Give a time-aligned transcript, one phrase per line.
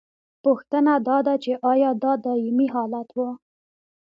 [0.43, 3.19] پوښتنه دا ده چې ایا دا دائمي حالت و؟